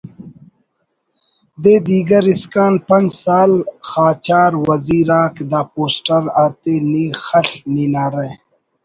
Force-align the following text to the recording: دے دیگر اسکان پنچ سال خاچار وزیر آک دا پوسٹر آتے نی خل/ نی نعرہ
دے 1.61 1.75
دیگر 1.87 2.23
اسکان 2.31 2.73
پنچ 2.87 3.09
سال 3.23 3.51
خاچار 3.89 4.51
وزیر 4.67 5.09
آک 5.21 5.35
دا 5.51 5.61
پوسٹر 5.73 6.23
آتے 6.43 6.73
نی 6.91 7.05
خل/ 7.23 7.49
نی 7.73 7.85
نعرہ 7.93 8.27